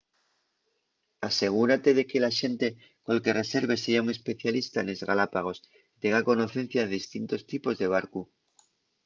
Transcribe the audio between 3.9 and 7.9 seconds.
un especialista nes galápagos y tenga conocencia de distintos tipos de